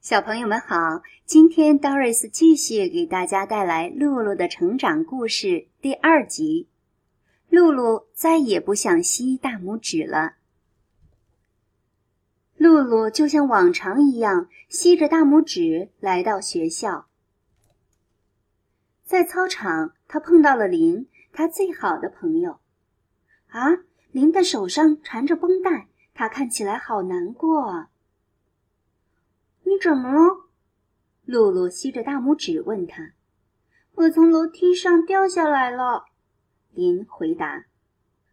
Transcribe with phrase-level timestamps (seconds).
[0.00, 6.68] 小朋友们好，今天 Doris 继续给大家带来露露的成长故事第二集。
[7.50, 10.34] 露露再也不想吸大拇指了。
[12.56, 17.08] 露露就像往常一样吸着大拇指来到学校，
[19.04, 22.60] 在操场，她碰到了林，她最好的朋友。
[23.48, 23.66] 啊，
[24.12, 27.90] 林的手上缠着绷带，他看起来好难过啊。
[29.68, 30.48] 你怎么了？
[31.26, 33.12] 露露吸着大拇指问他
[33.96, 36.06] ：“我从楼梯上掉下来了。”
[36.72, 37.66] 林回答：“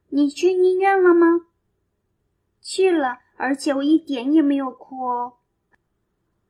[0.07, 1.41] 你去医院了吗
[2.61, 5.33] ？”“去了，而且我一点也没有哭哦。”“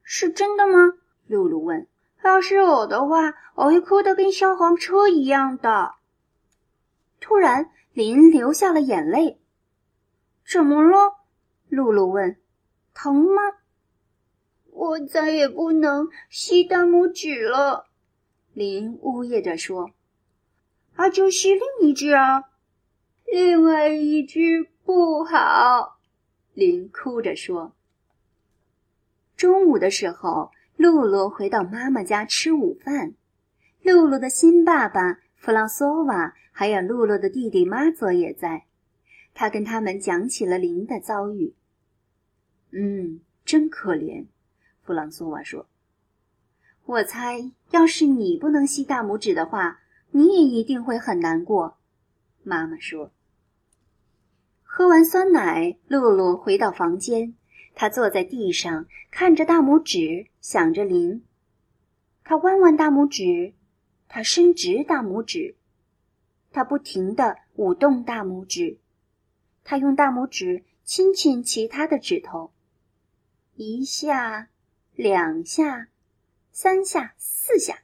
[0.03, 0.93] 是真的吗？”
[1.26, 1.88] 露露问。
[2.23, 5.95] “要是我的话，我会哭得跟消防车一样的。”
[7.20, 9.41] 突然，林流下了眼泪。
[10.48, 11.15] “怎么了？”
[11.70, 12.38] 露露问。
[12.93, 13.41] “疼吗？”
[14.75, 17.87] 我再也不能吸大拇指了，
[18.54, 19.91] 林呜咽着说
[20.95, 22.43] ：“啊，就吸另一只啊，
[23.26, 25.98] 另外一只不好。”
[26.53, 27.73] 林哭着说。
[29.37, 33.15] 中午的时候，露露回到妈妈家吃午饭，
[33.81, 38.65] 露露的新爸爸弗朗索瓦还有露露的弟弟马佐也在，
[39.34, 41.55] 他跟他们讲起了林的遭遇。
[42.71, 44.26] 嗯，真可怜。
[44.85, 45.65] 弗朗索瓦说
[46.85, 49.79] ：“我猜，要是你不能吸大拇指的话，
[50.11, 51.77] 你也一定会很难过。”
[52.43, 53.11] 妈妈说。
[54.61, 57.33] 喝完酸奶，露露回到房间，
[57.73, 61.25] 她坐在地上，看着大拇指，想着林。
[62.23, 63.53] 她弯弯大拇指，
[64.07, 65.56] 她伸直大拇指，
[66.51, 68.78] 她不停地舞动大拇指，
[69.63, 72.51] 她用大拇指亲亲其他的指头，
[73.56, 74.50] 一下。
[74.96, 75.90] 两下，
[76.53, 77.79] 三下，四下。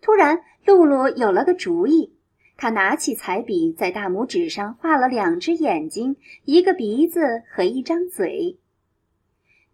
[0.00, 2.16] 突然，露露有了个主意。
[2.56, 8.58] 她拿起彩笔，在大拇指上画了两只眼睛、一个鼻子和一张嘴。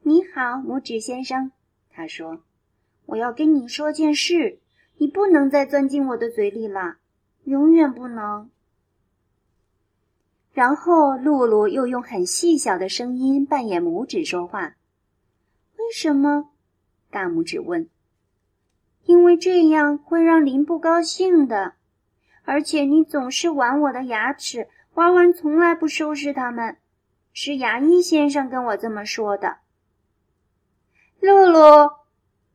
[0.02, 1.52] 你好，拇指先生，
[1.90, 2.42] 她说
[3.06, 4.58] ：“我要跟你说件事，
[4.98, 6.96] 你不能再钻进我的嘴里了，
[7.44, 8.50] 永远不能。”
[10.52, 14.74] 然后，露露又用很细小的声音扮演拇指说话。
[15.88, 16.50] 为什么？
[17.10, 17.88] 大拇指问。
[19.06, 21.76] 因为这样会让林不高兴的，
[22.44, 26.76] 而且你总是玩我的牙齿，玩完从来不收拾它们。
[27.32, 29.60] 是牙医先生跟我这么说的。
[31.20, 31.90] 露露，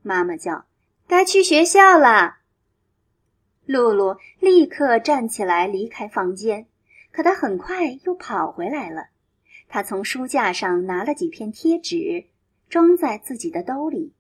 [0.04, 0.66] 妈妈叫，
[1.08, 2.36] 该去学校了。
[3.66, 6.68] 露露立刻站起来离开房间，
[7.12, 9.08] 可她很快又跑回来了。
[9.68, 12.28] 她从书架上拿了几片贴纸。
[12.74, 14.16] 装在自己的兜里。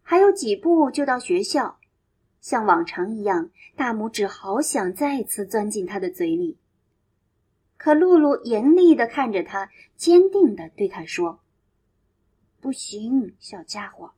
[0.00, 1.78] 还有几步就到学校，
[2.40, 6.56] 像往常一样，大拇指好想再次钻进他的嘴里。
[7.76, 11.40] 可露露严厉的看着他，坚定的对他说
[12.62, 14.14] ：“不行，小家伙。”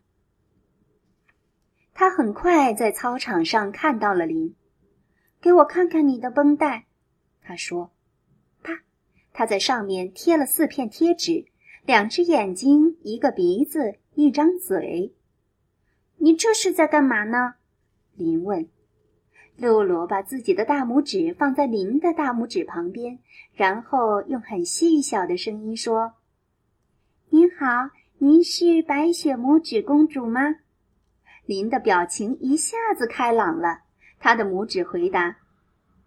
[1.93, 4.55] 他很快在操场上看到了林，
[5.41, 6.87] 给我看看你的绷带，
[7.43, 7.91] 他说
[8.63, 8.85] ：“啪！”
[9.35, 11.47] 他在上面贴了四片贴纸。
[11.87, 15.15] 两只眼睛，一个鼻子，一张嘴。
[16.17, 17.55] 你这是在干嘛呢？
[18.17, 18.69] 林问。
[19.57, 23.21] 露露把自己的大拇指放在林的大拇指旁边，
[23.55, 26.15] 然后用很细小的声音说
[27.31, 30.57] ：“您好，您是白雪拇指公主吗？”
[31.47, 33.83] 林的表情一下子开朗了，
[34.19, 35.37] 他的拇指回答：“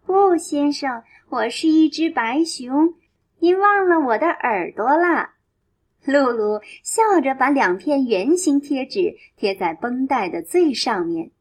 [0.06, 2.96] 不，先生，我是一只白熊。
[3.40, 5.36] 您忘了我的耳朵了。”
[6.06, 11.32] 露露笑着把两片圆形贴纸贴在绷带的最上面。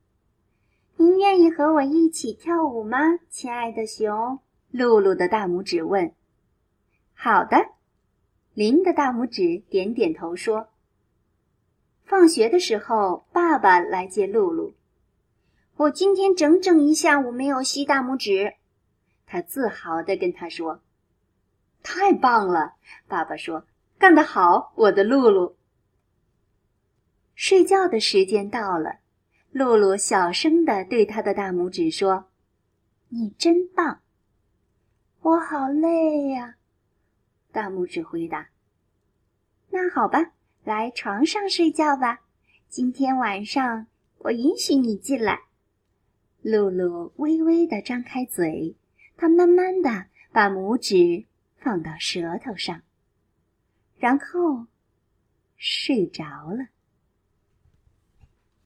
[0.97, 2.99] 您愿意和我一起跳舞吗，
[3.31, 4.41] 亲爱的熊？
[4.71, 6.13] 露露的大拇指问。
[7.15, 7.57] 好的，
[8.53, 10.69] 林的大拇指点点头说。
[12.05, 14.75] 放学的时候，爸爸来接露露。
[15.77, 18.55] 我今天整整一下午没有吸大拇指，
[19.27, 20.81] 他自豪地跟他说。
[21.83, 22.75] 太棒了，
[23.07, 23.65] 爸爸说。
[23.99, 25.57] 干得好，我的露露。
[27.35, 29.01] 睡觉的时间到了，
[29.51, 32.27] 露露小声的对他的大拇指说
[33.11, 34.01] ：“你真棒。”
[35.21, 36.55] 我好累呀，
[37.51, 38.49] 大拇指回答。
[39.71, 40.33] 那好吧，
[40.65, 42.21] 来床上睡觉吧。
[42.69, 43.87] 今天晚上
[44.19, 45.41] 我允许你进来。
[46.41, 48.77] 露露微微的张开嘴，
[49.17, 51.27] 她慢慢的把拇指
[51.59, 52.81] 放到舌头上。
[53.99, 54.67] 然后，
[55.57, 56.69] 睡着了。